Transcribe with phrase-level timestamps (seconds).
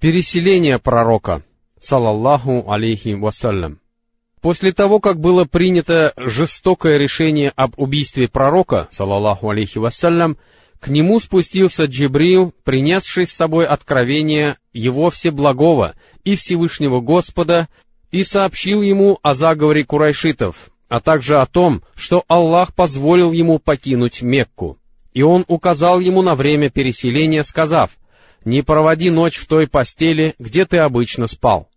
[0.00, 1.42] Переселение пророка,
[1.80, 3.80] салаллаху алейхи вассалям.
[4.40, 10.38] После того, как было принято жестокое решение об убийстве пророка, салаллаху алейхи вассалям,
[10.78, 17.66] к нему спустился Джибрил, принесший с собой откровение его Всеблагого и Всевышнего Господа,
[18.12, 24.22] и сообщил ему о заговоре курайшитов, а также о том, что Аллах позволил ему покинуть
[24.22, 24.78] Мекку.
[25.12, 27.98] И он указал ему на время переселения, сказав,
[28.44, 31.68] «Не проводи ночь в той постели, где ты обычно спал».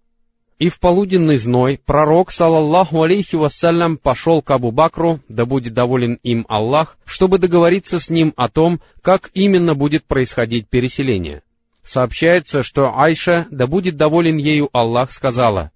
[0.61, 6.19] И в полуденный зной пророк, салаллаху алейхи вассалям, пошел к Абу Бакру, да будет доволен
[6.21, 11.41] им Аллах, чтобы договориться с ним о том, как именно будет происходить переселение.
[11.81, 15.71] Сообщается, что Айша, да будет доволен ею Аллах, сказала,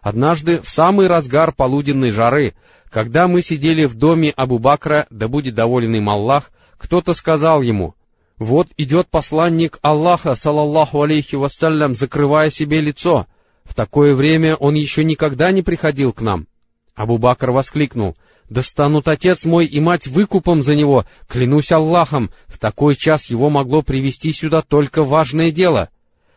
[0.00, 2.56] «Однажды, в самый разгар полуденной жары,
[2.90, 7.94] когда мы сидели в доме Абу Бакра, да будет доволен им Аллах, кто-то сказал ему,
[8.38, 13.26] «Вот идет посланник Аллаха, салаллаху алейхи вассалям, закрывая себе лицо.
[13.64, 16.46] В такое время он еще никогда не приходил к нам».
[16.94, 18.16] Абу Бакр воскликнул,
[18.48, 23.50] «Да станут отец мой и мать выкупом за него, клянусь Аллахом, в такой час его
[23.50, 25.90] могло привести сюда только важное дело».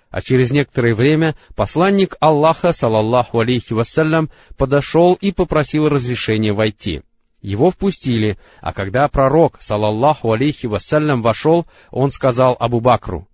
[0.10, 7.02] А через некоторое время посланник Аллаха, салаллаху алейхи вассалям, подошел и попросил разрешения войти.
[7.42, 13.28] Его впустили, а когда пророк, салаллаху алейхи вассалям, вошел, он сказал Абу Бакру,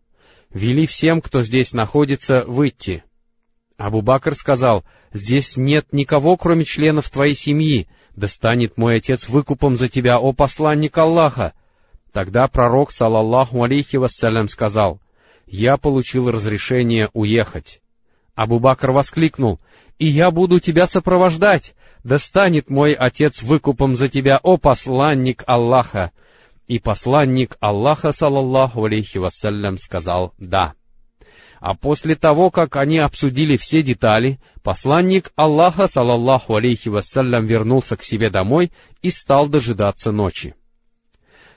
[0.52, 3.04] «Вели всем, кто здесь находится, выйти».
[3.78, 9.78] Абу Бакр сказал, «Здесь нет никого, кроме членов твоей семьи, да станет мой отец выкупом
[9.78, 11.54] за тебя, о посланник Аллаха».
[12.12, 15.02] Тогда пророк, салаллаху алейхи вассалям, сказал,
[15.48, 17.82] я получил разрешение уехать.
[18.36, 19.60] Абу-Бакр воскликнул,
[20.00, 21.76] «И я буду тебя сопровождать!
[22.04, 26.12] Да станет мой отец выкупом за тебя, о посланник Аллаха!»
[26.68, 30.74] И посланник Аллаха, салаллаху алейхи вассалям, сказал «да».
[31.60, 38.04] А после того, как они обсудили все детали, посланник Аллаха, салаллаху алейхи вассалям, вернулся к
[38.04, 40.56] себе домой и стал дожидаться ночи.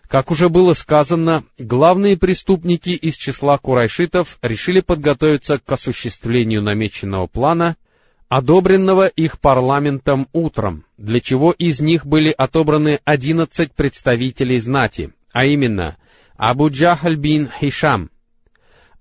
[0.09, 7.77] Как уже было сказано, главные преступники из числа курайшитов решили подготовиться к осуществлению намеченного плана,
[8.29, 15.97] одобренного их парламентом утром, для чего из них были отобраны одиннадцать представителей знати, а именно
[16.37, 18.11] Абу Джахаль бин Хишам,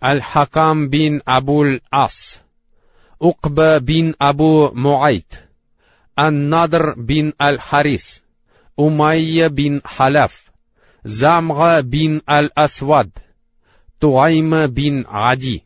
[0.02, 2.44] Аль-Хакам бин Абуль Ас,
[3.20, 5.48] Укба бин Абу Муайт,
[6.16, 8.24] Ан-Надр бин Аль-Харис,
[8.76, 10.52] Умайя бин Халяф,
[11.04, 13.10] Замга бин Аль-Асвад,
[14.00, 15.64] Туайма бин Ади,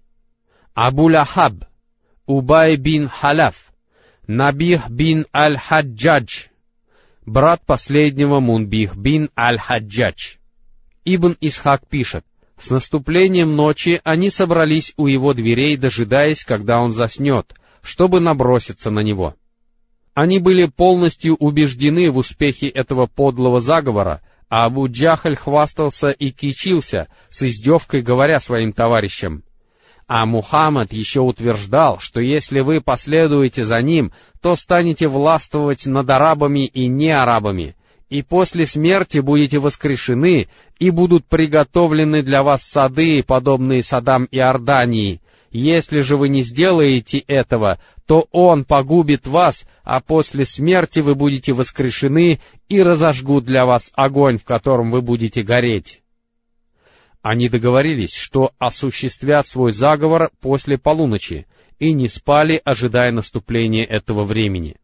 [0.74, 1.66] Абу Лахаб,
[2.30, 3.74] Убай бин Халяф,
[4.28, 6.50] Набих бин Аль-Хаджадж,
[7.26, 10.36] брат последнего Мунбих бин Аль-Хаджадж.
[11.06, 12.24] Ибн Исхак пишет,
[12.56, 19.00] с наступлением ночи они собрались у его дверей, дожидаясь, когда он заснет, чтобы наброситься на
[19.00, 19.34] него.
[20.14, 27.08] Они были полностью убеждены в успехе этого подлого заговора, а Абу Джахаль хвастался и кичился,
[27.30, 29.44] с издевкой говоря своим товарищам,
[30.10, 34.12] а Мухаммад еще утверждал, что если вы последуете за ним,
[34.42, 37.76] то станете властвовать над арабами и неарабами,
[38.10, 40.48] и после смерти будете воскрешены,
[40.80, 45.22] и будут приготовлены для вас сады, подобные садам Иордании,
[45.52, 51.54] если же вы не сделаете этого, то Он погубит вас, а после смерти вы будете
[51.54, 56.02] воскрешены и разожгут для вас огонь, в котором вы будете гореть.
[57.22, 61.48] Они договорились, что осуществят свой заговор после полуночи,
[61.78, 64.78] и не спали, ожидая наступления этого времени.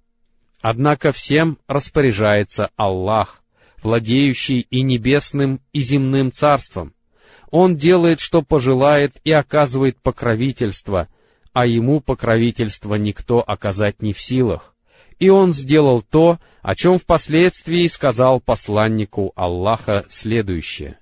[0.61, 3.43] Однако всем распоряжается Аллах,
[3.83, 6.93] владеющий и небесным, и земным царством,
[7.51, 11.07] он делает, что пожелает, и оказывает покровительство,
[11.53, 14.75] а ему покровительство никто оказать не в силах.
[15.19, 20.99] И он сделал то, о чем впоследствии сказал посланнику Аллаха следующее.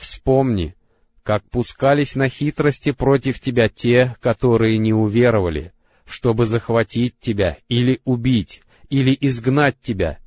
[0.00, 0.74] «Вспомни,
[1.22, 5.72] как пускались на хитрости против тебя те, которые не уверовали,
[6.06, 10.18] чтобы захватить тебя или убить, или изгнать тебя.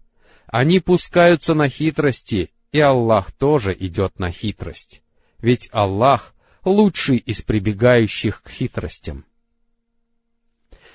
[0.48, 5.04] Они пускаются на хитрости, и Аллах тоже идет на хитрость
[5.44, 6.34] ведь Аллах
[6.64, 9.26] лучший из прибегающих к хитростям.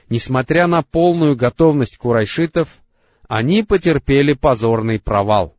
[0.09, 2.69] Несмотря на полную готовность курайшитов,
[3.29, 5.55] они потерпели позорный провал.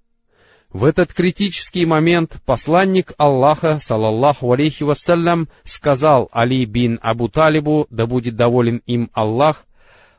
[0.71, 8.05] В этот критический момент посланник Аллаха, салаллаху алейхи вассалям, сказал Али бин Абу Талибу, да
[8.05, 9.65] будет доволен им Аллах,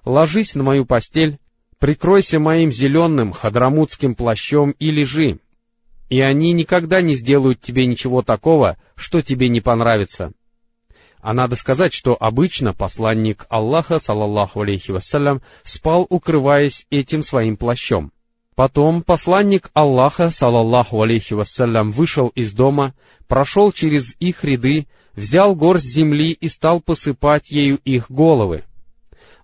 [0.04, 1.38] «Ложись на мою постель,
[1.78, 5.38] прикройся моим зеленым хадрамутским плащом и лежи,
[6.08, 10.32] и они никогда не сделают тебе ничего такого, что тебе не понравится.
[11.20, 18.10] А надо сказать, что обычно посланник Аллаха, салаллаху алейхи вассалям, спал, укрываясь этим своим плащом.
[18.60, 22.92] Потом посланник Аллаха, салаллаху алейхи вассалям, вышел из дома,
[23.26, 28.64] прошел через их ряды, взял горсть земли и стал посыпать ею их головы.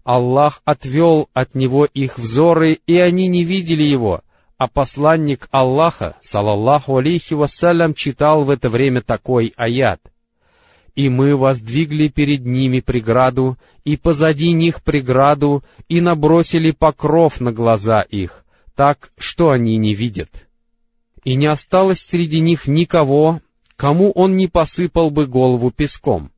[0.05, 4.21] Аллах отвел от него их взоры, и они не видели его,
[4.59, 10.03] а посланник Аллаха, салаллаху алейхи вассалям, читал в это время такой аят.
[10.95, 18.03] «И мы воздвигли перед ними преграду, и позади них преграду, и набросили покров на глаза
[18.03, 18.45] их,
[18.77, 20.47] так, что они не видят.
[21.25, 23.41] И не осталось среди них никого,
[23.75, 26.31] кому он не посыпал бы голову песком.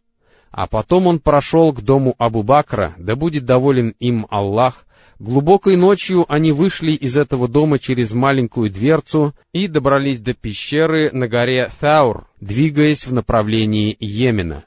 [0.51, 4.87] А потом он прошел к дому Абу Бакра, да будет доволен им Аллах.
[5.19, 11.27] Глубокой ночью они вышли из этого дома через маленькую дверцу и добрались до пещеры на
[11.27, 14.65] горе Thauр, двигаясь в направлении Йемена.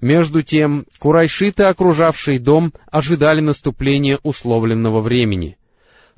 [0.00, 5.56] Между тем, курайшиты, окружавшие дом, ожидали наступления условленного времени.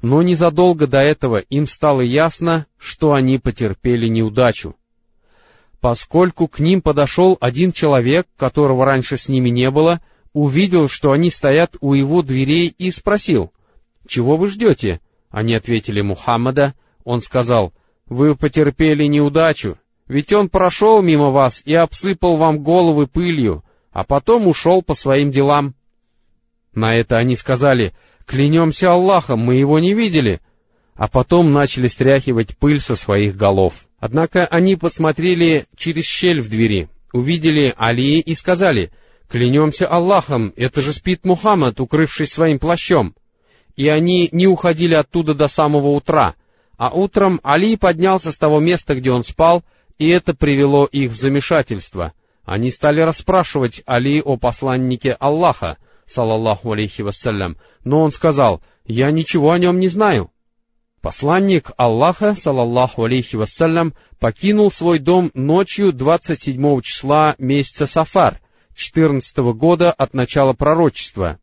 [0.03, 4.77] Но незадолго до этого им стало ясно, что они потерпели неудачу
[5.87, 10.01] поскольку к ним подошел один человек, которого раньше с ними не было,
[10.33, 13.53] увидел, что они стоят у его дверей и спросил,
[14.05, 15.01] «Чего вы ждете?»
[15.31, 16.75] Они ответили Мухаммада.
[17.05, 17.73] Он сказал,
[18.07, 19.79] «Вы потерпели неудачу,
[20.09, 25.31] ведь он прошел мимо вас и обсыпал вам головы пылью, а потом ушел по своим
[25.31, 25.75] делам».
[26.75, 27.95] На это они сказали,
[28.27, 30.41] «Клянемся Аллахом, мы его не видели»,
[30.95, 33.87] а потом начали стряхивать пыль со своих голов.
[33.99, 38.91] Однако они посмотрели через щель в двери, увидели Али и сказали,
[39.29, 43.15] «Клянемся Аллахом, это же спит Мухаммад, укрывшись своим плащом».
[43.77, 46.35] И они не уходили оттуда до самого утра,
[46.79, 49.65] а утром Али поднялся с того места, где он спал,
[49.99, 52.13] и это привело их в замешательство.
[52.45, 55.77] Они стали расспрашивать Али о посланнике Аллаха,
[56.07, 60.31] салаллаху алейхи вассалям, но он сказал, «Я ничего о нем не знаю».
[61.01, 68.41] Посланник Аллаха, салаллаху алейхи вассалям, покинул свой дом ночью 27 числа месяца Сафар,
[68.75, 71.39] 14 года от начала пророчества,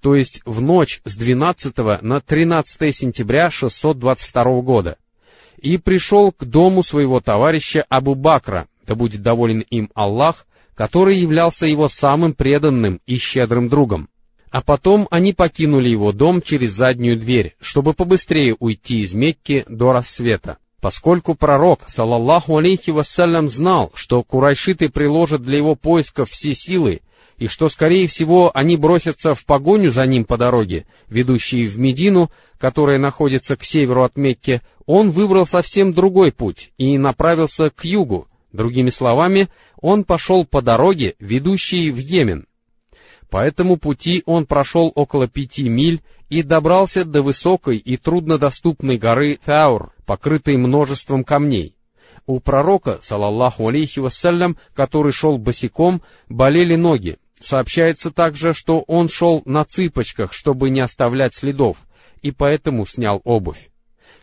[0.00, 4.98] то есть в ночь с 12 на 13 сентября 622 года,
[5.58, 10.46] и пришел к дому своего товарища Абу Бакра, да будет доволен им Аллах,
[10.76, 14.08] который являлся его самым преданным и щедрым другом.
[14.50, 19.92] А потом они покинули его дом через заднюю дверь, чтобы побыстрее уйти из Мекки до
[19.92, 20.58] рассвета.
[20.80, 27.00] Поскольку пророк, салаллаху алейхи вассалям, знал, что курайшиты приложат для его поисков все силы,
[27.38, 32.30] и что, скорее всего, они бросятся в погоню за ним по дороге, ведущей в Медину,
[32.58, 38.28] которая находится к северу от Мекки, он выбрал совсем другой путь и направился к югу.
[38.56, 39.48] Другими словами,
[39.82, 42.46] он пошел по дороге, ведущей в Йемен.
[43.28, 46.00] По этому пути он прошел около пяти миль
[46.30, 51.76] и добрался до высокой и труднодоступной горы Таур, покрытой множеством камней.
[52.24, 56.00] У пророка, салаллаху алейхи вассалям, который шел босиком,
[56.30, 57.18] болели ноги.
[57.38, 61.76] Сообщается также, что он шел на цыпочках, чтобы не оставлять следов,
[62.22, 63.68] и поэтому снял обувь.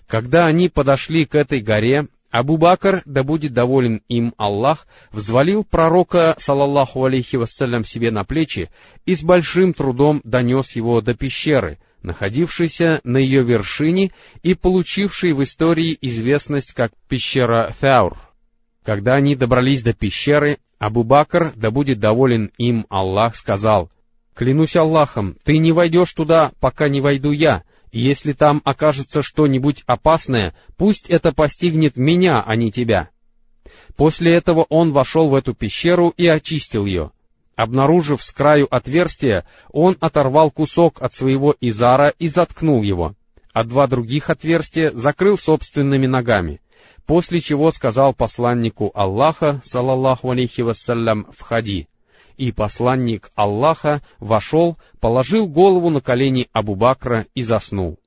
[0.08, 6.36] Когда они подошли к этой горе, Абу Бакр, да будет доволен им Аллах, взвалил пророка,
[6.40, 8.72] салаллаху алейхи вассалям, себе на плечи
[9.06, 15.44] и с большим трудом донес его до пещеры, находившейся на ее вершине и получившей в
[15.44, 18.18] истории известность как пещера Фаур.
[18.84, 23.92] Когда они добрались до пещеры, Абу Бакр, да будет доволен им Аллах, сказал,
[24.34, 27.62] «Клянусь Аллахом, ты не войдешь туда, пока не войду я,
[28.00, 33.10] если там окажется что-нибудь опасное, пусть это постигнет меня, а не тебя.
[33.96, 37.12] После этого он вошел в эту пещеру и очистил ее.
[37.56, 43.14] Обнаружив с краю отверстия, он оторвал кусок от своего изара и заткнул его,
[43.54, 46.62] а два других отверстия закрыл собственными ногами,
[47.06, 51.88] после чего сказал посланнику Аллаха, салаллаху алейхи вассалям, «Входи»
[52.38, 58.00] и посланник Аллаха вошел, положил голову на колени Абу-Бакра и заснул.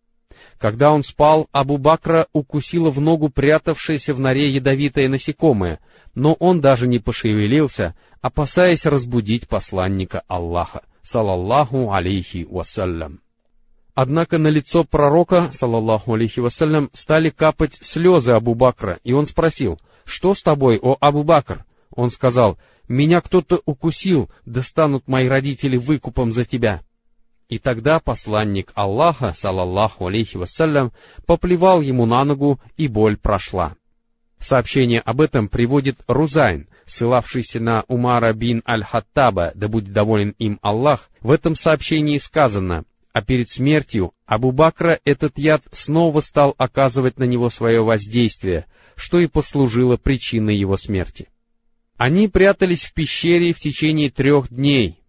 [0.59, 5.81] Когда он спал, Абу-Бакра укусила в ногу прятавшееся в норе ядовитое насекомое,
[6.15, 13.21] но он даже не пошевелился, опасаясь разбудить посланника Аллаха, салаллаху алейхи вассалям.
[13.95, 20.35] Однако на лицо пророка, салаллаху алейхи вассалям, стали капать слезы Абу-Бакра, и он спросил, «Что
[20.35, 21.65] с тобой, о Абу-Бакр?»
[21.95, 26.83] Он сказал, меня кто-то укусил, да станут мои родители выкупом за тебя.
[27.49, 30.93] И тогда посланник Аллаха, салаллаху алейхи вассалям,
[31.27, 33.77] поплевал ему на ногу, и боль прошла.
[34.39, 41.09] Сообщение об этом приводит Рузайн, ссылавшийся на Умара бин Аль-Хаттаба, да будет доволен им Аллах,
[41.21, 47.25] в этом сообщении сказано, а перед смертью Абу Бакра этот яд снова стал оказывать на
[47.25, 51.29] него свое воздействие, что и послужило причиной его смерти.
[51.97, 55.01] Они прятались в пещере в течение трех дней,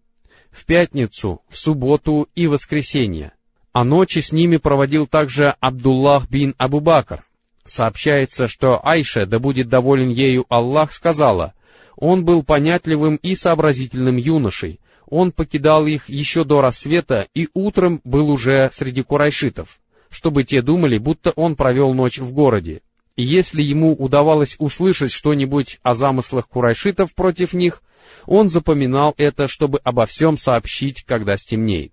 [0.50, 3.32] в пятницу, в субботу и воскресенье,
[3.72, 7.24] а ночи с ними проводил также Абдуллах бин Абу Бакр.
[7.64, 11.52] Сообщается, что Айша, да будет доволен ею Аллах, сказала,
[11.96, 18.30] он был понятливым и сообразительным юношей, он покидал их еще до рассвета и утром был
[18.30, 19.78] уже среди курайшитов,
[20.08, 22.80] чтобы те думали, будто он провел ночь в городе.
[23.18, 27.82] И если ему удавалось услышать что-нибудь о замыслах курайшитов против них,
[28.26, 31.92] он запоминал это, чтобы обо всем сообщить, когда стемнеет.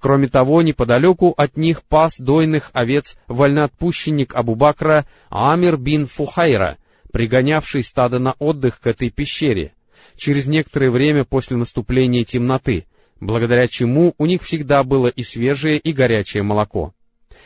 [0.00, 6.78] Кроме того, неподалеку от них пас дойных овец вольноотпущенник Абу-Бакра Амир бин Фухайра,
[7.12, 9.74] пригонявший стадо на отдых к этой пещере,
[10.16, 12.86] через некоторое время после наступления темноты,
[13.20, 16.94] благодаря чему у них всегда было и свежее, и горячее молоко.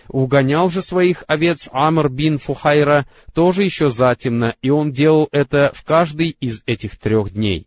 [0.09, 5.85] Угонял же своих овец Амр бин Фухайра тоже еще затемно, и он делал это в
[5.85, 7.67] каждый из этих трех дней.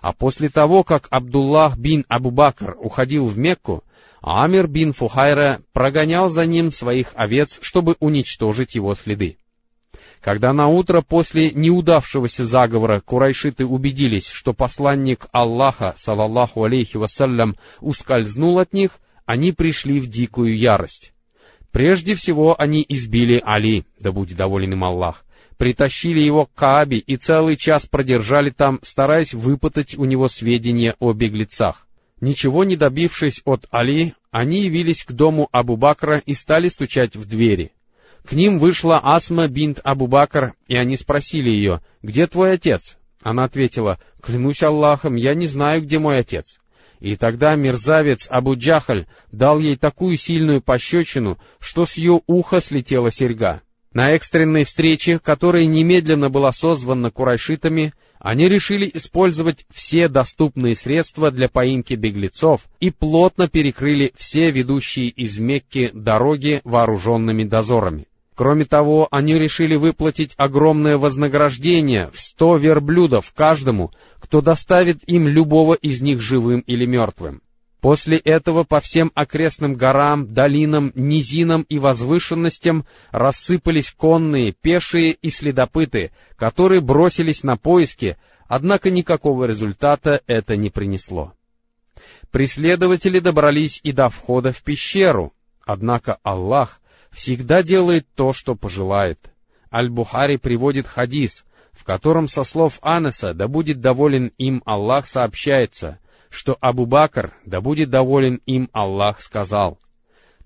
[0.00, 3.84] А после того, как Абдуллах бин Абу-Бакр уходил в Мекку,
[4.20, 9.38] Амир бин Фухайра прогонял за ним своих овец, чтобы уничтожить его следы.
[10.20, 18.58] Когда на утро после неудавшегося заговора курайшиты убедились, что посланник Аллаха, салаллаху алейхи вассалям, ускользнул
[18.58, 21.13] от них, они пришли в дикую ярость.
[21.74, 25.24] Прежде всего они избили Али, да будет доволен им Аллах,
[25.56, 31.12] притащили его к Каабе и целый час продержали там, стараясь выпытать у него сведения о
[31.12, 31.88] беглецах.
[32.20, 37.26] Ничего не добившись от Али, они явились к дому Абу Бакра и стали стучать в
[37.26, 37.72] двери.
[38.24, 43.42] К ним вышла Асма бинт Абу Бакр, и они спросили ее, «Где твой отец?» Она
[43.42, 46.60] ответила, «Клянусь Аллахом, я не знаю, где мой отец».
[47.04, 53.10] И тогда мерзавец Абу Джахаль дал ей такую сильную пощечину, что с ее уха слетела
[53.10, 53.60] серьга.
[53.92, 61.50] На экстренной встрече, которая немедленно была созвана курайшитами, они решили использовать все доступные средства для
[61.50, 68.06] поимки беглецов и плотно перекрыли все ведущие из Мекки дороги вооруженными дозорами.
[68.34, 75.74] Кроме того, они решили выплатить огромное вознаграждение в сто верблюдов каждому, кто доставит им любого
[75.74, 77.42] из них живым или мертвым.
[77.80, 86.10] После этого по всем окрестным горам, долинам, низинам и возвышенностям рассыпались конные, пешие и следопыты,
[86.36, 88.16] которые бросились на поиски,
[88.48, 91.34] однако никакого результата это не принесло.
[92.32, 96.80] Преследователи добрались и до входа в пещеру, однако Аллах
[97.14, 99.18] всегда делает то, что пожелает.
[99.72, 106.56] Аль-Бухари приводит хадис, в котором со слов Анеса, да будет доволен им Аллах, сообщается, что
[106.60, 109.78] Абу Бакр, да будет доволен им Аллах, сказал,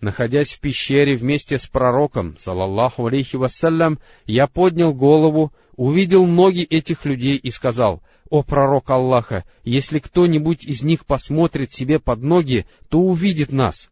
[0.01, 7.05] Находясь в пещере вместе с пророком, салаллаху алейхи вассалям, я поднял голову, увидел ноги этих
[7.05, 13.01] людей и сказал, «О пророк Аллаха, если кто-нибудь из них посмотрит себе под ноги, то
[13.01, 13.91] увидит нас».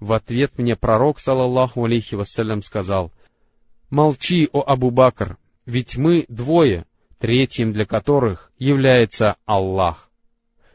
[0.00, 3.12] В ответ мне пророк, салаллаху алейхи вассалям, сказал,
[3.90, 6.86] «Молчи, о Абу Бакр, ведь мы двое,
[7.18, 10.10] третьим для которых является Аллах».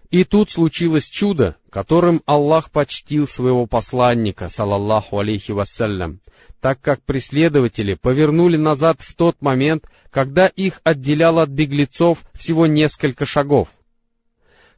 [0.09, 6.19] И тут случилось чудо, которым Аллах почтил своего посланника, салаллаху алейхи вассалям,
[6.61, 13.25] так как преследователи повернули назад в тот момент, когда их отделяло от беглецов всего несколько
[13.25, 13.69] шагов.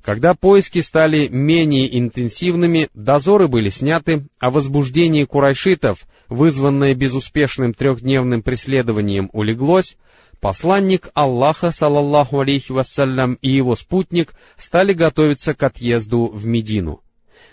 [0.03, 9.29] Когда поиски стали менее интенсивными, дозоры были сняты, а возбуждение курайшитов, вызванное безуспешным трехдневным преследованием,
[9.31, 9.98] улеглось,
[10.39, 17.01] посланник Аллаха, салаллаху алейхи вассалям, и его спутник стали готовиться к отъезду в Медину.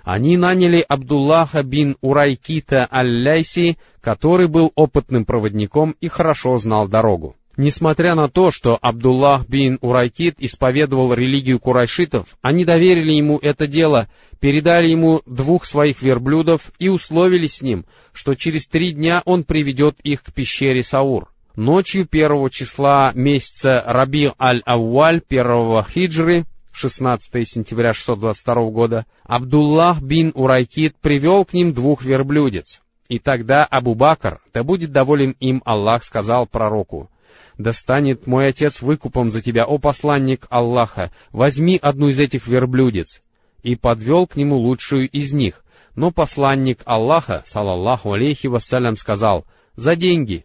[0.02, 7.37] Они наняли Абдуллаха бин Урайкита аль-Ляйси, который был опытным проводником и хорошо знал дорогу.
[7.59, 14.07] Несмотря на то, что Абдуллах бин Урайкит исповедовал религию курайшитов, они доверили ему это дело,
[14.38, 19.99] передали ему двух своих верблюдов и условились с ним, что через три дня он приведет
[20.05, 21.33] их к пещере Саур.
[21.57, 30.95] Ночью первого числа месяца Раби аль-Авваль первого хиджры, 16 сентября 622 года, Абдуллах бин Урайкит
[31.00, 32.83] привел к ним двух верблюдец.
[33.09, 37.11] И тогда Абу Бакр, да будет доволен им Аллах, сказал пророку,
[37.58, 43.23] да станет мой отец выкупом за тебя, о посланник Аллаха, возьми одну из этих верблюдец.
[43.62, 45.64] И подвел к нему лучшую из них.
[45.94, 49.44] Но посланник Аллаха, салаллаху алейхи вассалям, сказал,
[49.75, 50.44] за деньги.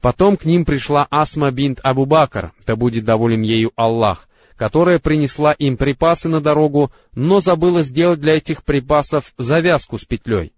[0.00, 5.52] Потом к ним пришла Асма бинт Абу Бакр, да будет доволен ею Аллах, которая принесла
[5.52, 10.52] им припасы на дорогу, но забыла сделать для этих припасов завязку с петлей.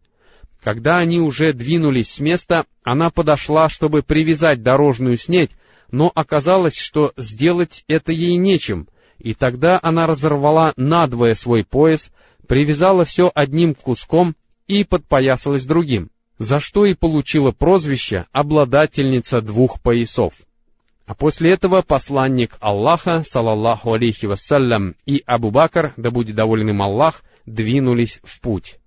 [0.62, 5.50] Когда они уже двинулись с места, она подошла, чтобы привязать дорожную снедь,
[5.91, 8.88] но оказалось, что сделать это ей нечем,
[9.19, 12.11] и тогда она разорвала надвое свой пояс,
[12.47, 14.35] привязала все одним куском
[14.67, 20.35] и подпоясалась другим, за что и получила прозвище обладательница двух поясов.
[21.07, 26.83] А после этого посланник Аллаха, салаллаху алейхи вассалям, и Абу Бакр, да будет доволен им
[26.83, 28.79] Аллах, двинулись в путь.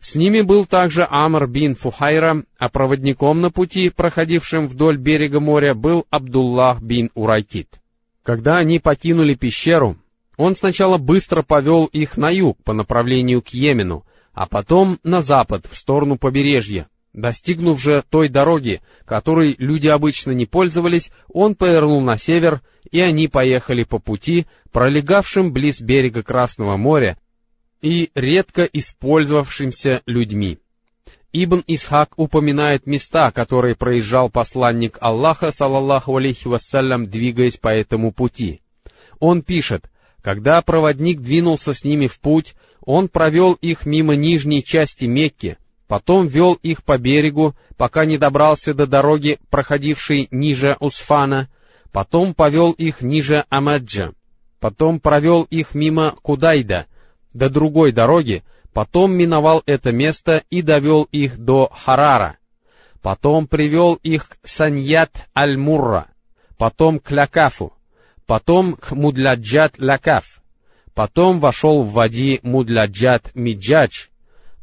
[0.00, 5.74] С ними был также Амр бин Фухайра, а проводником на пути, проходившим вдоль берега моря,
[5.74, 7.80] был Абдуллах бин Урайтит.
[8.22, 9.96] Когда они покинули пещеру,
[10.36, 15.66] он сначала быстро повел их на юг по направлению к Йемену, а потом на запад,
[15.70, 16.88] в сторону побережья.
[17.12, 22.60] Достигнув же той дороги, которой люди обычно не пользовались, он повернул на север,
[22.92, 27.18] и они поехали по пути, пролегавшим близ берега Красного моря
[27.82, 30.58] и редко использовавшимся людьми.
[31.32, 38.62] Ибн Исхак упоминает места, которые проезжал посланник Аллаха, салаллаху алейхи вассалям, двигаясь по этому пути.
[39.20, 39.90] Он пишет,
[40.22, 46.26] когда проводник двинулся с ними в путь, он провел их мимо нижней части Мекки, потом
[46.26, 51.48] вел их по берегу, пока не добрался до дороги, проходившей ниже Усфана,
[51.92, 54.12] потом повел их ниже Амаджа,
[54.60, 56.86] потом провел их мимо Кудайда,
[57.38, 58.42] до другой дороги,
[58.74, 62.36] потом миновал это место и довел их до Харара,
[63.00, 66.08] потом привел их к Саньят Аль-Мурра,
[66.58, 67.72] потом к Лякафу,
[68.26, 70.42] потом к Мудляджат Лякаф,
[70.94, 74.08] потом вошел в води Мудляджат Миджадж,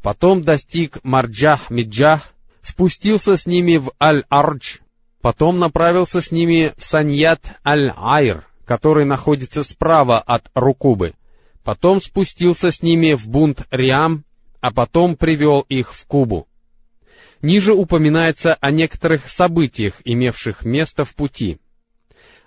[0.03, 4.79] потом достиг Марджах Миджах, спустился с ними в Аль-Ардж,
[5.21, 11.13] потом направился с ними в Саньят Аль-Айр, который находится справа от Рукубы,
[11.65, 14.23] потом спустился с ними в бунт Риам,
[14.61, 16.47] а потом привел их в Кубу.
[17.41, 21.59] Ниже упоминается о некоторых событиях, имевших место в пути—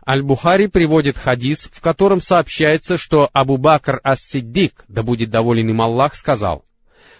[0.09, 6.15] Аль-Бухари приводит хадис, в котором сообщается, что Абу Бакр ас-Сиддик, да будет доволен им Аллах,
[6.17, 6.65] сказал,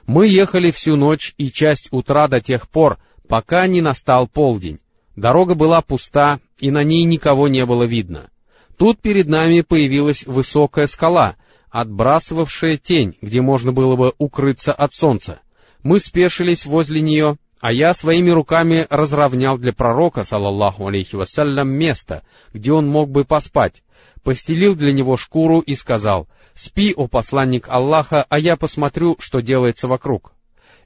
[0.07, 2.97] «Мы ехали всю ночь и часть утра до тех пор,
[3.29, 4.79] пока не настал полдень.
[5.17, 8.31] Дорога была пуста, и на ней никого не было видно.
[8.79, 11.37] Тут перед нами появилась высокая скала,
[11.71, 15.41] отбрасывавшая тень, где можно было бы укрыться от солнца.
[15.83, 22.23] Мы спешились возле нее а я своими руками разровнял для пророка, салаллаху алейхи вассалям, место,
[22.53, 23.83] где он мог бы поспать,
[24.23, 29.89] постелил для него шкуру и сказал, «Спи, о посланник Аллаха, а я посмотрю, что делается
[29.89, 30.33] вокруг».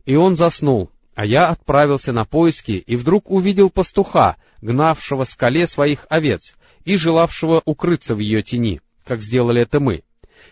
[0.05, 6.07] И он заснул, а я отправился на поиски и вдруг увидел пастуха, гнавшего скале своих
[6.09, 10.03] овец и желавшего укрыться в ее тени, как сделали это мы.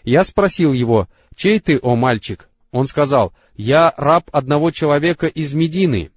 [0.05, 6.11] Я спросил его, «Чей ты, о мальчик?» Он сказал, «Я раб одного человека из Медины».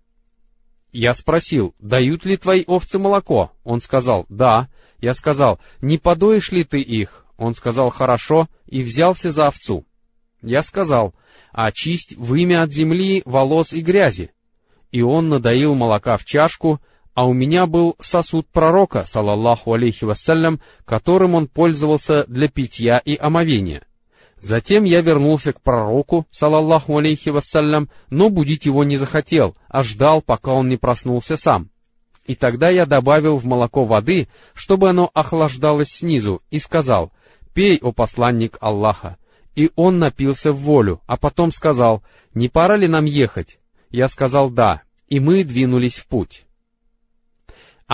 [0.91, 4.69] Я спросил, «Дают ли твои овцы молоко?» Он сказал, «Да».
[4.99, 9.85] Я сказал, «Не подоишь ли ты их?» Он сказал, «Хорошо», и взялся за овцу.
[10.41, 11.13] Я сказал,
[11.51, 14.31] «Очисть вымя от земли, волос и грязи».
[14.91, 16.79] И он надоил молока в чашку,
[17.13, 23.15] а у меня был сосуд пророка, салаллаху алейхи вассалям, которым он пользовался для питья и
[23.15, 23.85] омовения—
[24.43, 30.21] Затем я вернулся к пророку, салаллаху алейхи вассалям, но будить его не захотел, а ждал,
[30.21, 31.69] пока он не проснулся сам.
[32.25, 37.13] И тогда я добавил в молоко воды, чтобы оно охлаждалось снизу, и сказал,
[37.53, 39.15] «Пей, о посланник Аллаха».
[39.55, 43.59] И он напился в волю, а потом сказал, «Не пора ли нам ехать?»
[43.91, 46.43] Я сказал «да», и мы двинулись в путь.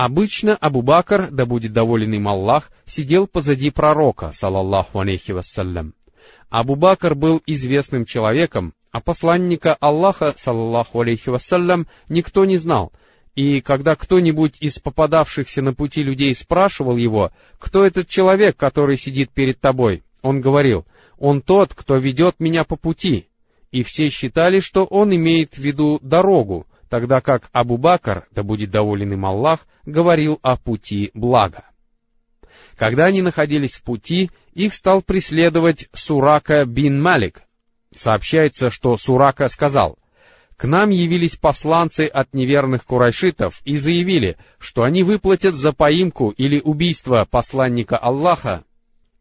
[0.02, 5.92] Обычно Абу Бакр, да будет доволен им Аллах, сидел позади пророка, салаллаху алейхи вассалям.
[6.48, 12.92] Абу Бакр был известным человеком, а посланника Аллаха, саллаху алейхи вассалям, никто не знал,
[13.34, 19.30] и когда кто-нибудь из попадавшихся на пути людей спрашивал его, кто этот человек, который сидит
[19.32, 20.86] перед тобой, он говорил,
[21.18, 23.28] он тот, кто ведет меня по пути.
[23.70, 28.70] И все считали, что он имеет в виду дорогу, тогда как Абу Бакр, да будет
[28.70, 31.64] доволен им Аллах, говорил о пути блага.
[32.76, 37.42] Когда они находились в пути, их стал преследовать Сурака бин Малик.
[37.94, 39.98] Сообщается, что Сурака сказал,
[40.56, 46.60] «К нам явились посланцы от неверных курайшитов и заявили, что они выплатят за поимку или
[46.60, 48.64] убийство посланника Аллаха,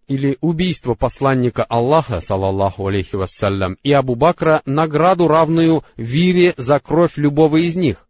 [0.10, 7.18] или убийство посланника Аллаха, салаллаху алейхи вассалям, и Абу Бакра награду, равную вире за кровь
[7.18, 8.08] любого из них.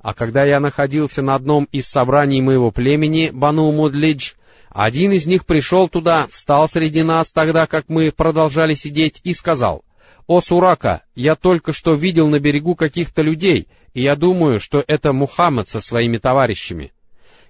[0.00, 4.34] А когда я находился на одном из собраний моего племени, Бану Мудлидж,
[4.70, 9.84] один из них пришел туда, встал среди нас тогда, как мы продолжали сидеть, и сказал,
[10.28, 15.12] «О, Сурака, я только что видел на берегу каких-то людей, и я думаю, что это
[15.12, 16.92] Мухаммад со своими товарищами».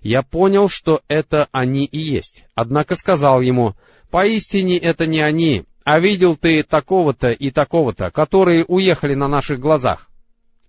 [0.03, 3.75] Я понял, что это они и есть, однако сказал ему,
[4.11, 10.09] «Поистине это не они, а видел ты такого-то и такого-то, которые уехали на наших глазах».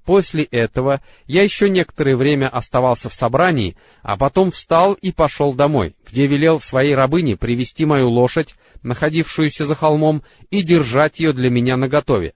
[0.05, 5.95] После этого я еще некоторое время оставался в собрании, а потом встал и пошел домой,
[6.05, 11.77] где велел своей рабыне привести мою лошадь, находившуюся за холмом, и держать ее для меня
[11.77, 12.33] наготове.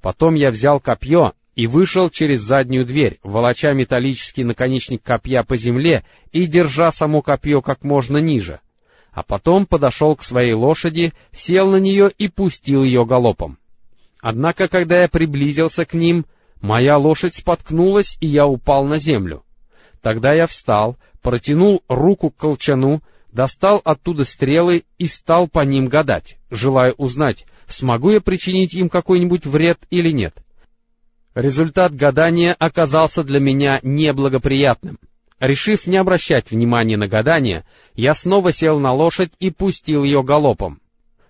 [0.00, 6.04] Потом я взял копье и вышел через заднюю дверь, волоча металлический наконечник копья по земле
[6.32, 8.60] и держа само копье как можно ниже.
[9.12, 13.58] А потом подошел к своей лошади, сел на нее и пустил ее галопом.
[14.20, 16.26] Однако, когда я приблизился к ним,
[16.60, 19.44] моя лошадь споткнулась, и я упал на землю.
[20.02, 26.38] Тогда я встал, протянул руку к колчану, достал оттуда стрелы и стал по ним гадать,
[26.50, 30.34] желая узнать, смогу я причинить им какой-нибудь вред или нет.
[31.34, 35.00] Результат гадания оказался для меня неблагоприятным.
[35.40, 40.80] Решив не обращать внимания на гадание, я снова сел на лошадь и пустил ее галопом.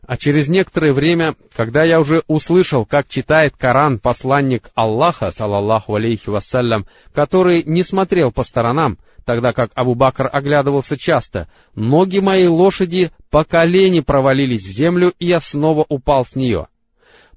[0.07, 6.29] А через некоторое время, когда я уже услышал, как читает Коран посланник Аллаха, салаллаху алейхи
[6.29, 13.11] вассалям, который не смотрел по сторонам, тогда как Абу Бакр оглядывался часто, ноги моей лошади
[13.31, 16.67] по колени провалились в землю, и я снова упал с нее.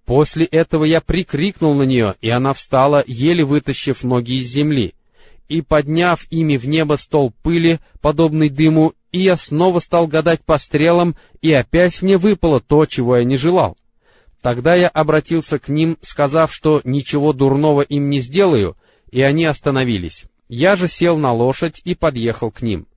[0.08, 4.96] После этого я прикрикнул на нее, и она встала, еле вытащив ноги из земли.
[5.50, 10.58] И, подняв ими в небо стол пыли, подобный дыму, и я снова стал гадать по
[10.58, 13.76] стрелам, и опять мне выпало то, чего я не желал.
[14.42, 18.78] Тогда я обратился к ним, сказав, что ничего дурного им не сделаю,
[19.12, 20.24] и они остановились.
[20.48, 22.88] Я же сел на лошадь и подъехал к ним.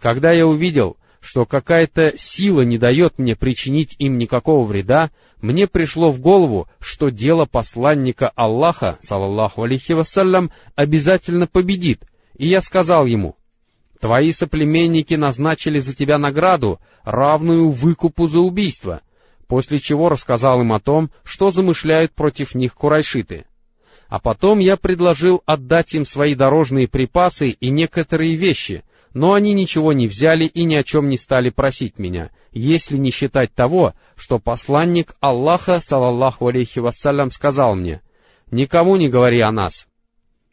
[0.00, 6.10] Когда я увидел, что какая-то сила не дает мне причинить им никакого вреда, мне пришло
[6.10, 12.02] в голову, что дело посланника Аллаха, салаллаху алейхи вассалям, обязательно победит,
[12.36, 13.36] и я сказал ему,
[14.00, 19.02] «Твои соплеменники назначили за тебя награду, равную выкупу за убийство»,
[19.46, 23.46] после чего рассказал им о том, что замышляют против них курайшиты.
[24.08, 29.92] А потом я предложил отдать им свои дорожные припасы и некоторые вещи, но они ничего
[29.92, 34.38] не взяли и ни о чем не стали просить меня, если не считать того, что
[34.38, 38.00] посланник Аллаха, салаллаху алейхи вассалям, сказал мне,
[38.50, 39.86] «Никому не говори о нас».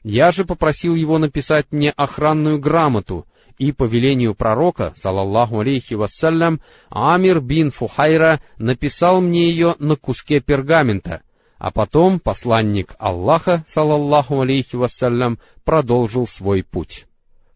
[0.04, 3.26] Я же попросил его написать мне охранную грамоту,
[3.58, 10.40] и по велению пророка, салаллаху алейхи вассалям, Амир бин Фухайра написал мне ее на куске
[10.40, 11.22] пергамента,
[11.58, 17.07] а потом посланник Аллаха, салаллаху алейхи вассалям, продолжил свой путь.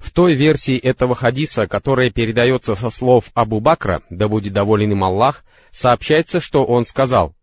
[0.02, 5.04] В той версии этого хадиса, которая передается со слов Абу Бакра, да будет доволен им
[5.04, 7.36] Аллах, сообщается, что он сказал,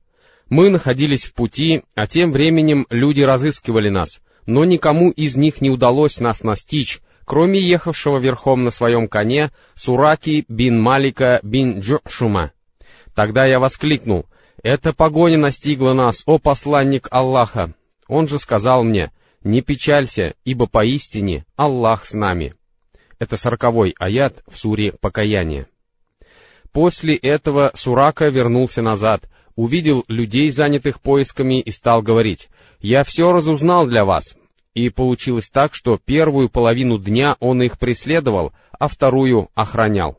[0.50, 5.70] «Мы находились в пути, а тем временем люди разыскивали нас, но никому из них не
[5.70, 12.52] удалось нас настичь, кроме ехавшего верхом на своем коне Сураки бин Малика бин Джушума.
[13.14, 14.26] Тогда я воскликнул,
[14.64, 17.74] «Эта погоня настигла нас, о посланник Аллаха!»
[18.08, 22.54] Он же сказал мне, «Не печалься, ибо поистине Аллах с нами».
[23.18, 25.66] Это сороковой аят в суре «Покаяние».
[26.72, 32.48] После этого Сурака вернулся назад, увидел людей, занятых поисками, и стал говорить,
[32.78, 34.36] «Я все разузнал для вас».
[34.74, 40.18] И получилось так, что первую половину дня он их преследовал, а вторую охранял.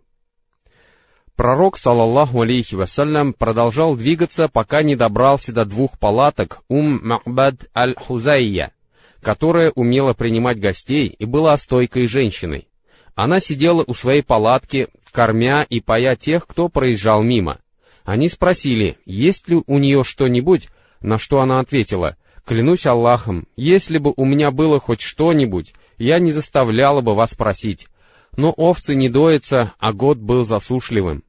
[1.38, 8.74] Пророк, салаллаху алейхи вассалям, продолжал двигаться, пока не добрался до двух палаток Ум Махбад аль-Хузайя,
[9.22, 12.68] которая умела принимать гостей и была стойкой женщиной.
[13.16, 17.60] Она сидела у своей палатки, кормя и поя тех, кто проезжал мимо.
[18.06, 20.70] Они спросили, есть ли у нее что-нибудь,
[21.02, 26.32] на что она ответила, «Клянусь Аллахом, если бы у меня было хоть что-нибудь, я не
[26.32, 27.88] заставляла бы вас просить.
[28.36, 31.24] Но овцы не доятся, а год был засушливым».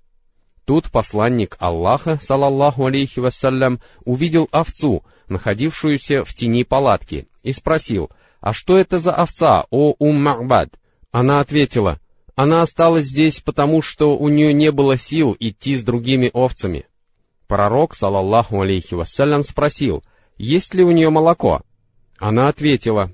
[0.64, 8.52] Тут посланник Аллаха, салаллаху алейхи вассалям, увидел овцу, находившуюся в тени палатки, и спросил, «А
[8.52, 10.70] что это за овца, о Ум-Махбад?»
[11.12, 12.00] Она ответила,
[12.36, 16.86] «Она осталась здесь, потому что у нее не было сил идти с другими овцами».
[17.46, 20.04] Пророк, салаллаху алейхи вассалям, спросил,
[20.36, 21.62] «Есть ли у нее молоко?»
[22.18, 23.12] Она ответила,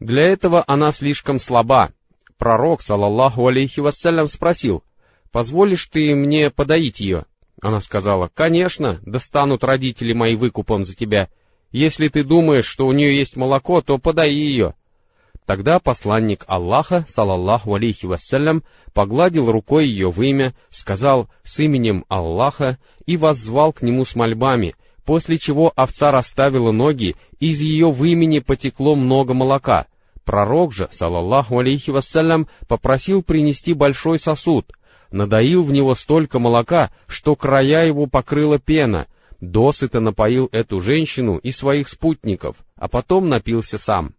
[0.00, 1.92] «Для этого она слишком слаба».
[2.38, 4.82] Пророк, салаллаху алейхи вассалям, спросил,
[5.30, 7.26] «Позволишь ты мне подоить ее?»
[7.60, 11.28] Она сказала, «Конечно, достанут родители мои выкупом за тебя.
[11.70, 14.74] Если ты думаешь, что у нее есть молоко, то подай ее».
[15.48, 22.76] Тогда посланник Аллаха, салаллаху алейхи вассалям, погладил рукой ее в имя, сказал с именем Аллаха
[23.06, 24.74] и воззвал к нему с мольбами,
[25.06, 29.86] после чего овца расставила ноги, и из ее вымени потекло много молока.
[30.22, 34.70] Пророк же, салаллаху алейхи вассалям, попросил принести большой сосуд,
[35.10, 39.06] надоил в него столько молока, что края его покрыла пена,
[39.40, 44.14] досыта напоил эту женщину и своих спутников, а потом напился сам.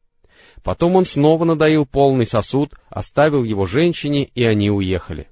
[0.63, 5.27] Потом он снова надоил полный сосуд, оставил его женщине, и они уехали.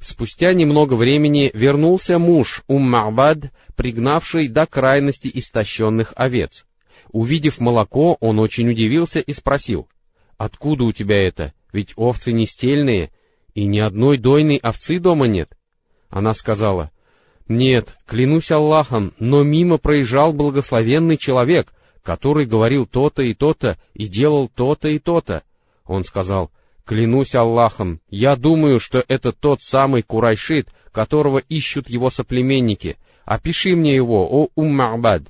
[0.00, 6.66] Спустя немного времени вернулся муж Уммабад, пригнавший до крайности истощенных овец.
[7.12, 9.88] Увидев молоко, он очень удивился и спросил,
[10.38, 11.52] «Откуда у тебя это?
[11.72, 13.10] Ведь овцы не стельные,
[13.54, 15.52] и ни одной дойной овцы дома нет».
[16.08, 16.90] Она сказала,
[17.50, 21.72] «Нет, клянусь Аллахом, но мимо проезжал благословенный человек,
[22.04, 25.42] который говорил то-то и то-то и делал то-то и то-то.
[25.84, 26.52] Он сказал,
[26.84, 32.98] «Клянусь Аллахом, я думаю, что это тот самый Курайшит, которого ищут его соплеменники.
[33.24, 35.24] Опиши мне его, о Уммабад».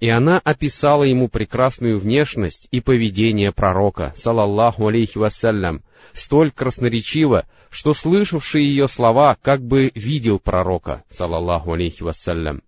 [0.00, 7.94] И она описала ему прекрасную внешность и поведение пророка, салаллаху алейхи вассалям, столь красноречиво, что
[7.94, 12.62] слышавший ее слова как бы видел пророка, салаллаху алейхи вассалям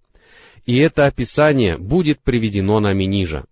[0.66, 3.44] и это описание будет приведено нами ниже.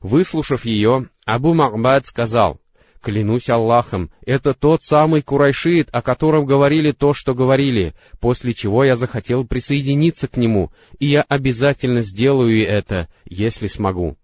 [0.00, 2.60] Выслушав ее, Абу Махбад сказал,
[3.02, 8.94] «Клянусь Аллахом, это тот самый Курайшит, о котором говорили то, что говорили, после чего я
[8.94, 14.16] захотел присоединиться к нему, и я обязательно сделаю это, если смогу».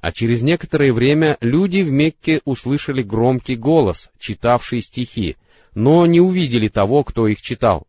[0.00, 5.36] А через некоторое время люди в Мекке услышали громкий голос, читавший стихи,
[5.74, 7.86] но не увидели того, кто их читал.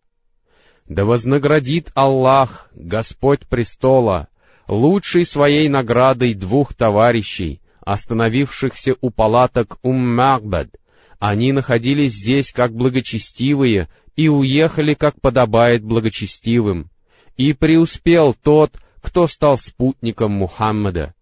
[0.87, 4.27] Да вознаградит Аллах, Господь престола,
[4.67, 7.61] лучшей своей наградой двух товарищей,
[7.93, 10.69] остановившихся у палаток Уммагбад.
[11.17, 16.91] Они находились здесь как благочестивые и уехали, как подобает благочестивым.
[17.35, 21.15] И преуспел тот, кто стал спутником Мухаммада.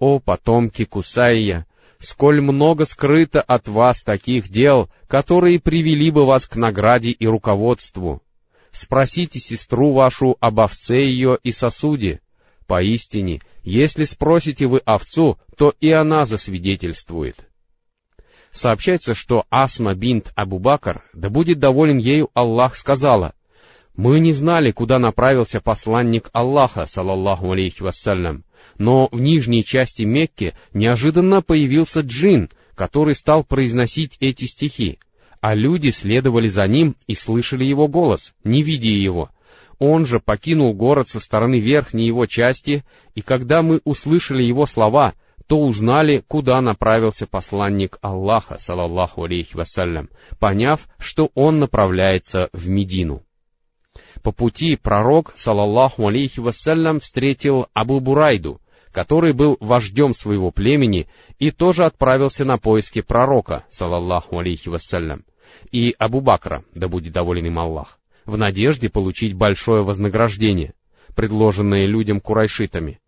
[0.00, 1.66] О потомки Кусайя,
[2.00, 8.22] сколь много скрыто от вас таких дел, которые привели бы вас к награде и руководству.
[8.72, 12.20] Спросите сестру вашу об овце ее и сосуде.
[12.68, 17.48] Поистине, если спросите вы овцу, то и она засвидетельствует.
[18.52, 23.32] Сообщается, что Асма бинт Абу Бакр, да будет доволен ею Аллах, сказала,
[23.96, 28.44] «Мы не знали, куда направился посланник Аллаха, салаллаху алейхи вассалям,
[28.76, 34.98] но в нижней части Мекки неожиданно появился джин, который стал произносить эти стихи
[35.40, 39.30] а люди следовали за ним и слышали его голос, не видя его.
[39.78, 45.14] Он же покинул город со стороны верхней его части, и когда мы услышали его слова,
[45.46, 53.22] то узнали, куда направился посланник Аллаха, салаллаху алейхи вассалям, поняв, что он направляется в Медину.
[54.22, 58.60] По пути пророк, салаллаху алейхи вассалям, встретил Абу Бурайду,
[58.92, 65.24] который был вождем своего племени и тоже отправился на поиски пророка, салаллаху алейхи вассалям,
[65.70, 70.74] и Абу Бакра, да будет доволен им Аллах, в надежде получить большое вознаграждение,
[71.16, 73.00] предложенное людям курайшитами.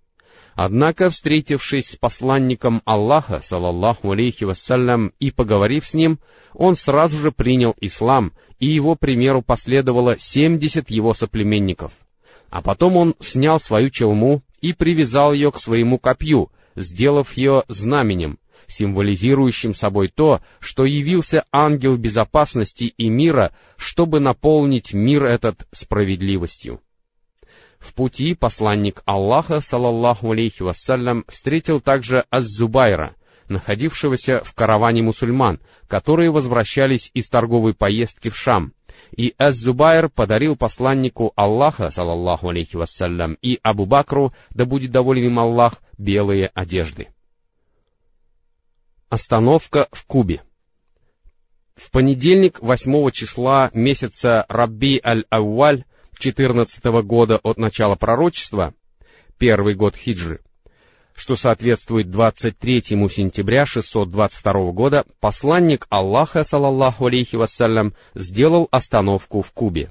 [0.54, 6.18] Однако, встретившись с посланником Аллаха, салаллаху алейхи вассалям, и поговорив с ним,
[6.54, 11.92] он сразу же принял ислам, и его примеру последовало семьдесят его соплеменников.
[12.48, 18.38] А потом он снял свою челму и привязал ее к своему копью, сделав ее знаменем,
[18.70, 26.80] символизирующим собой то, что явился ангел безопасности и мира, чтобы наполнить мир этот справедливостью.
[27.78, 33.16] В пути посланник Аллаха, салаллаху алейхи вассалям, встретил также Аз-Зубайра,
[33.48, 38.74] находившегося в караване мусульман, которые возвращались из торговой поездки в Шам,
[39.16, 45.38] и Аз-Зубайр подарил посланнику Аллаха, салаллаху алейхи вассалям, и Абу Бакру, да будет доволен им
[45.38, 47.08] Аллах, белые одежды.
[49.10, 50.40] Остановка в Кубе.
[51.74, 55.84] В понедельник 8 числа месяца Рабби аль-Ауаль
[56.16, 58.72] 14 года от начала пророчества,
[59.36, 60.38] первый год хиджи,
[61.16, 69.90] что соответствует 23 сентября 622 года, посланник Аллаха, салаллаху алейхи вассалям, сделал остановку в Кубе.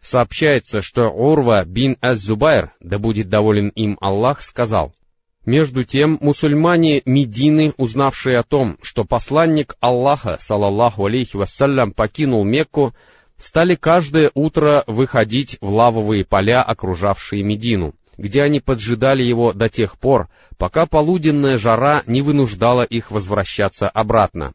[0.00, 4.94] Сообщается, что Урва бин Az-Зубайр, да будет доволен им Аллах, сказал—
[5.46, 12.94] между тем, мусульмане Медины, узнавшие о том, что посланник Аллаха, салаллаху алейхи вассалям, покинул Мекку,
[13.38, 19.98] стали каждое утро выходить в лавовые поля, окружавшие Медину, где они поджидали его до тех
[19.98, 20.28] пор,
[20.58, 24.52] пока полуденная жара не вынуждала их возвращаться обратно.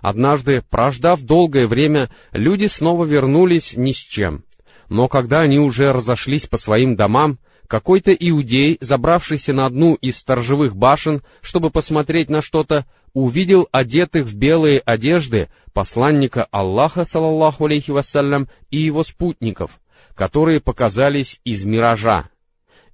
[0.00, 4.44] Однажды, прождав долгое время, люди снова вернулись ни с чем.
[4.88, 10.76] Но когда они уже разошлись по своим домам, какой-то иудей, забравшийся на одну из сторожевых
[10.76, 18.48] башен, чтобы посмотреть на что-то, увидел одетых в белые одежды посланника Аллаха, салаллаху алейхи вассалям,
[18.70, 19.80] и его спутников,
[20.14, 22.28] которые показались из миража.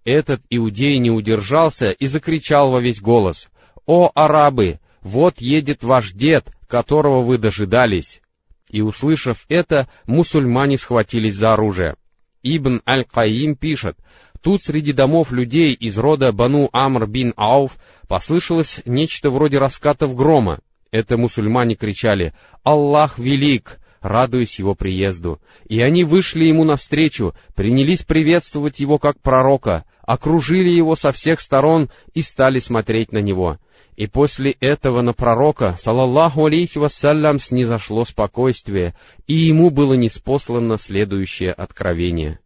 [0.04, 3.48] Этот иудей не удержался и закричал во весь голос,
[3.86, 4.78] «О, арабы!
[5.02, 8.22] Вот едет ваш дед, которого вы дожидались!»
[8.68, 11.96] И, услышав это, мусульмане схватились за оружие.
[12.42, 13.96] Ибн Аль-Каим пишет,
[14.42, 17.76] Тут среди домов людей из рода Бану Амр бин Ауф
[18.08, 20.60] послышалось нечто вроде раскатов грома.
[20.90, 22.32] Это мусульмане кричали
[22.64, 25.40] «Аллах велик!», радуясь его приезду.
[25.68, 31.90] И они вышли ему навстречу, принялись приветствовать его как пророка, окружили его со всех сторон
[32.14, 33.58] и стали смотреть на него.
[34.00, 38.94] И после этого на пророка, салаллаху алейхи вассалям, снизошло спокойствие,
[39.26, 42.38] и ему было неспослано следующее откровение.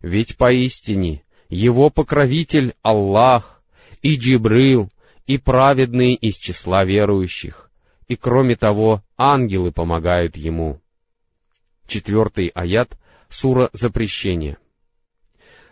[0.00, 3.62] Ведь поистине его покровитель Аллах,
[4.00, 4.90] и Джибрил,
[5.26, 7.70] и праведные из числа верующих,
[8.08, 10.80] и кроме того, ангелы помогают ему.
[11.86, 12.96] Четвертый аят,
[13.28, 14.56] сура запрещения.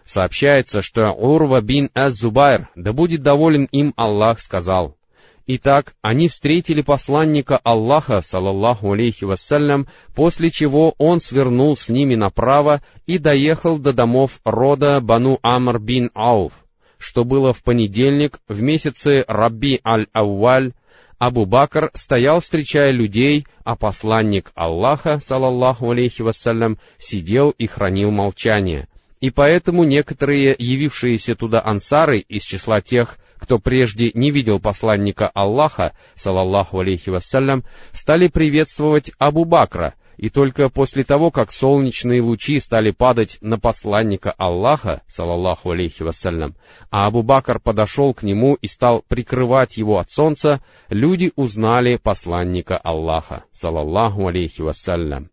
[0.05, 4.99] Сообщается, что Урва бин Az-Зубайр, да будет доволен им Аллах, сказал,
[5.47, 12.83] Итак, они встретили посланника Аллаха, салаллаху алейхи вассалям, после чего он свернул с ними направо
[13.07, 16.55] и доехал до домов рода Бану Амр бин Ауф,
[16.97, 20.73] что было в понедельник в месяце Рабби аль-Ауаль,
[21.19, 28.89] Абу Бакр стоял, встречая людей, а посланник Аллаха, салаллаху алейхи вассалям, сидел и хранил молчание.
[29.21, 35.93] И поэтому некоторые явившиеся туда ансары из числа тех, кто прежде не видел посланника Аллаха,
[36.15, 42.91] салаллаху алейхи вассалям, стали приветствовать Абу Бакра, и только после того, как солнечные лучи стали
[42.91, 46.57] падать на посланника Аллаха, салаллаху алейхи вассалям,
[46.91, 52.79] а Абу Бакр подошел к нему и стал прикрывать его от солнца, люди узнали посланника
[52.79, 55.29] Аллаха, салаллаху алейхи вассалям.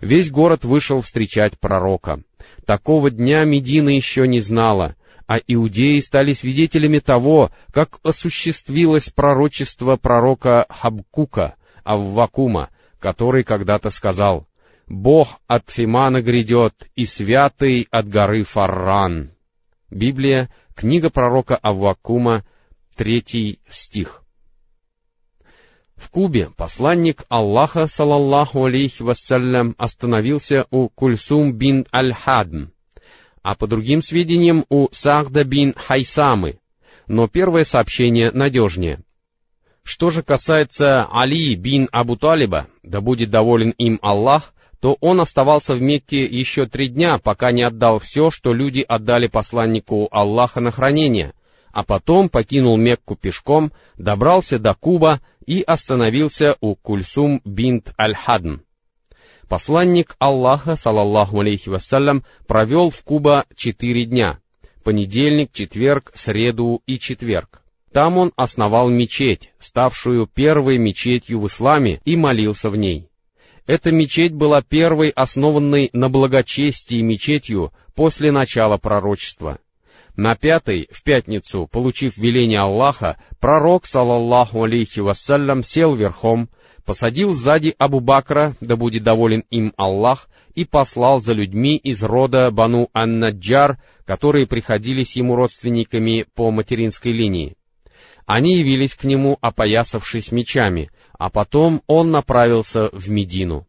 [0.00, 2.22] Весь город вышел встречать пророка.
[2.64, 4.94] Такого дня Медина еще не знала,
[5.26, 14.46] а иудеи стали свидетелями того, как осуществилось пророчество пророка Хабкука, Аввакума, который когда-то сказал
[14.86, 19.32] «Бог от Фимана грядет, и святый от горы Фарран».
[19.90, 22.44] Библия, книга пророка Аввакума,
[22.96, 24.22] третий стих.
[25.96, 32.66] В Кубе посланник Аллаха, салаллаху алейхи вассалям, остановился у Кульсум бин Аль-Хадн,
[33.46, 36.58] а по другим сведениям у Сахда бин Хайсамы,
[37.06, 38.98] но первое сообщение надежнее.
[39.84, 45.76] Что же касается Али бин Абу Талиба, да будет доволен им Аллах, то он оставался
[45.76, 50.72] в Мекке еще три дня, пока не отдал все, что люди отдали посланнику Аллаха на
[50.72, 51.32] хранение,
[51.72, 58.65] а потом покинул Мекку пешком, добрался до Куба и остановился у Кульсум бинт Аль-Хадн.
[59.48, 64.40] Посланник Аллаха, салаллаху алейхи вассалям, провел в Куба четыре дня—
[64.84, 67.62] понедельник, четверг, среду и четверг.
[67.92, 73.08] Там он основал мечеть, ставшую первой мечетью в исламе, и молился в ней.
[73.66, 79.58] Эта мечеть была первой основанной на благочестии мечетью после начала пророчества.
[80.16, 86.48] На пятой, в пятницу, получив веление Аллаха, пророк, салаллаху алейхи вассалям, сел верхом,
[86.86, 92.50] посадил сзади Абу Бакра, да будет доволен им Аллах, и послал за людьми из рода
[92.50, 97.56] Бану Ан-Наджар, которые приходились ему родственниками по материнской линии.
[98.24, 103.66] Они явились к нему, опоясавшись мечами, а потом он направился в Медину.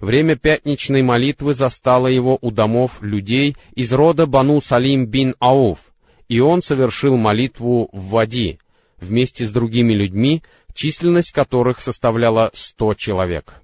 [0.00, 5.80] Время пятничной молитвы застало его у домов людей из рода Бану Салим бин Ауф,
[6.28, 8.58] и он совершил молитву в Вади,
[9.00, 10.42] вместе с другими людьми,
[10.78, 13.54] численность которых составляла сто человек.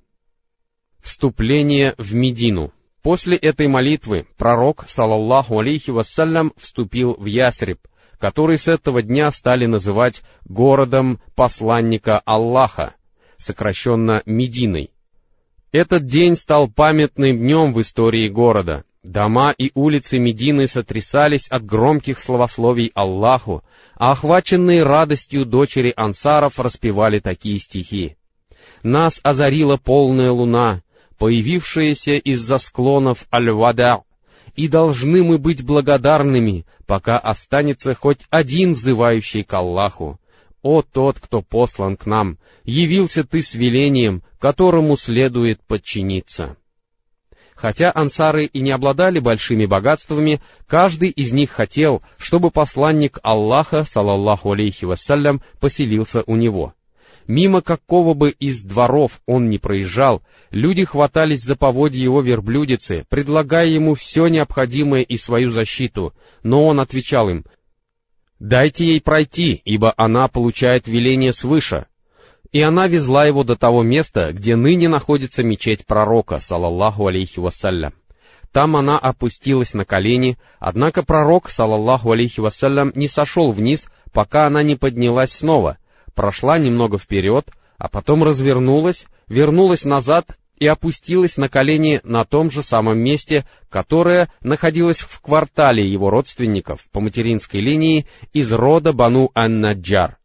[1.00, 2.72] Вступление в Медину.
[3.02, 7.78] После этой молитвы пророк, салаллаху алейхи вассалям, вступил в Ясриб,
[8.18, 12.94] который с этого дня стали называть городом посланника Аллаха,
[13.36, 14.90] сокращенно Мединой.
[15.70, 22.18] Этот день стал памятным днем в истории города— Дома и улицы Медины сотрясались от громких
[22.18, 23.62] словословий Аллаху,
[23.96, 28.16] а охваченные радостью дочери ансаров распевали такие стихи.
[28.82, 30.82] «Нас озарила полная луна,
[31.18, 34.04] появившаяся из-за склонов Аль-Вада,
[34.56, 40.18] и должны мы быть благодарными, пока останется хоть один взывающий к Аллаху.
[40.62, 46.56] О тот, кто послан к нам, явился ты с велением, которому следует подчиниться.
[47.54, 54.52] Хотя ансары и не обладали большими богатствами, каждый из них хотел, чтобы посланник Аллаха, салаллаху
[54.52, 56.74] алейхи вассалям, поселился у него.
[57.26, 63.66] Мимо какого бы из дворов он ни проезжал, люди хватались за поводья его верблюдицы, предлагая
[63.66, 67.46] ему все необходимое и свою защиту, но он отвечал им,
[68.40, 71.86] «Дайте ей пройти, ибо она получает веление свыше».
[72.54, 77.94] И она везла его до того места, где ныне находится мечеть пророка, салаллаху алейхи вассалям.
[78.52, 84.62] Там она опустилась на колени, однако пророк, салаллаху алейхи вассалям, не сошел вниз, пока она
[84.62, 85.78] не поднялась снова,
[86.14, 92.62] прошла немного вперед, а потом развернулась, вернулась назад и опустилась на колени на том же
[92.62, 100.18] самом месте, которое находилось в квартале его родственников по материнской линии из рода Бану Ан-Наджар.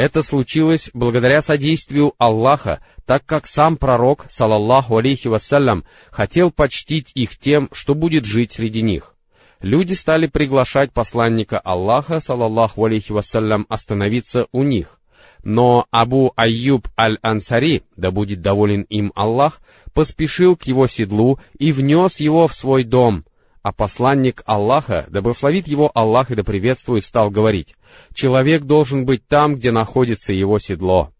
[0.00, 7.36] Это случилось благодаря содействию Аллаха, так как сам пророк, салаллаху алейхи вассалям, хотел почтить их
[7.36, 9.14] тем, что будет жить среди них.
[9.60, 14.98] Люди стали приглашать посланника Аллаха, салаллаху алейхи вассалям, остановиться у них.
[15.44, 19.60] Но Абу Айюб аль-Ансари, да будет доволен им Аллах,
[19.92, 23.26] поспешил к его седлу и внес его в свой дом,
[23.62, 27.74] а посланник Аллаха, да благословит его Аллах и да приветствует, стал говорить,
[28.14, 31.12] «Человек должен быть там, где находится его седло».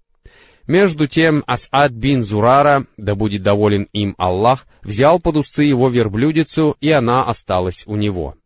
[0.66, 6.76] Между тем Асад бин Зурара, да будет доволен им Аллах, взял под усы его верблюдицу,
[6.80, 8.36] и она осталась у него.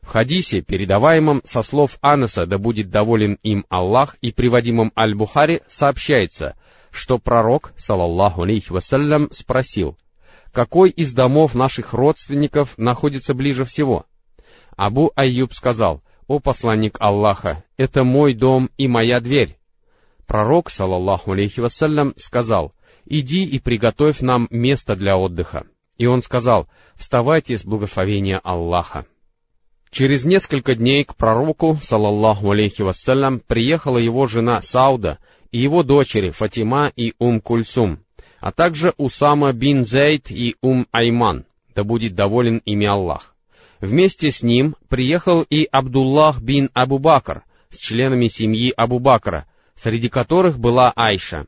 [0.00, 6.56] В хадисе, передаваемом со слов Анаса, да будет доволен им Аллах, и приводимом Аль-Бухари, сообщается,
[6.90, 9.96] что пророк, салаллаху алейхи вассалям, спросил,
[10.54, 14.06] какой из домов наших родственников находится ближе всего?
[14.76, 19.58] Абу Айюб сказал, «О посланник Аллаха, это мой дом и моя дверь».
[20.26, 22.72] Пророк, салаллаху алейхи вассалям, сказал,
[23.04, 25.64] «Иди и приготовь нам место для отдыха».
[25.98, 29.06] И он сказал, «Вставайте с благословения Аллаха».
[29.90, 35.18] Через несколько дней к пророку, салаллаху алейхи вассалям, приехала его жена Сауда
[35.50, 38.03] и его дочери Фатима и Ум Кульсум,
[38.44, 43.34] а также Усама бин Зейд и Ум Айман, да будет доволен ими Аллах.
[43.80, 50.10] Вместе с ним приехал и Абдуллах бин Абу Бакр с членами семьи Абу Бакра, среди
[50.10, 51.46] которых была Айша.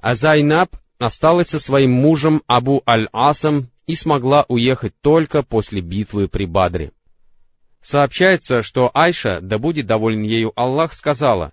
[0.00, 6.46] А Зайнаб осталась со своим мужем Абу Аль-Асом и смогла уехать только после битвы при
[6.46, 6.92] Бадре.
[7.80, 11.52] Сообщается, что Айша, да будет доволен ею Аллах, сказала,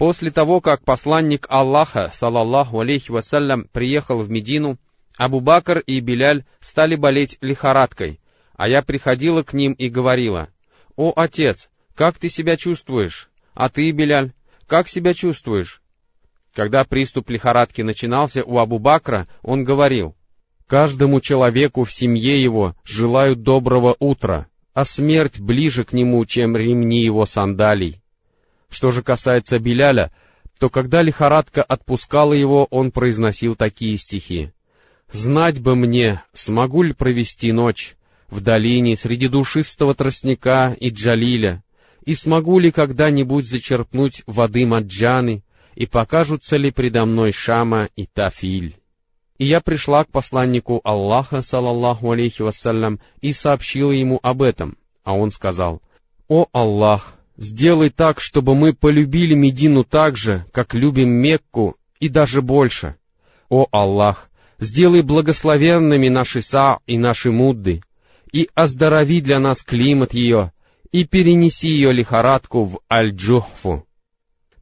[0.00, 4.78] «После того, как посланник Аллаха, салаллаху алейхи вассалям, приехал в Медину,
[5.18, 8.18] Абу Бакр и Биляль стали болеть лихорадкой,
[8.56, 10.48] а я приходила к ним и говорила,
[10.96, 13.28] «О, отец, как ты себя чувствуешь?
[13.52, 14.32] А ты, Биляль,
[14.66, 15.82] как себя чувствуешь?»
[16.54, 20.16] Когда приступ лихорадки начинался у Абу Бакра, он говорил,
[20.66, 27.04] «Каждому человеку в семье его желаю доброго утра, а смерть ближе к нему, чем ремни
[27.04, 27.99] его сандалий.
[28.70, 30.12] Что же касается Беляля,
[30.58, 34.52] то когда лихорадка отпускала его, он произносил такие стихи.
[35.12, 37.96] «Знать бы мне, смогу ли провести ночь
[38.28, 41.64] в долине среди душистого тростника и джалиля,
[42.04, 45.42] и смогу ли когда-нибудь зачерпнуть воды маджаны,
[45.74, 48.76] и покажутся ли предо мной Шама и Тафиль?»
[49.38, 54.76] И я пришла к посланнику Аллаха, салаллаху алейхи вассалям, и сообщила ему об этом.
[55.02, 55.80] А он сказал,
[56.28, 62.42] «О Аллах, сделай так, чтобы мы полюбили Медину так же, как любим Мекку, и даже
[62.42, 62.96] больше.
[63.48, 64.30] О Аллах,
[64.60, 67.82] сделай благословенными наши Са и наши Мудды,
[68.32, 70.52] и оздорови для нас климат ее,
[70.92, 73.84] и перенеси ее лихорадку в Аль-Джухфу.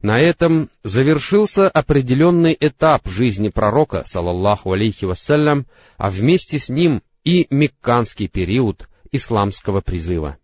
[0.01, 5.67] На этом завершился определенный этап жизни пророка, салаллаху алейхи вассалям,
[5.97, 10.37] а вместе с ним и мекканский период исламского призыва.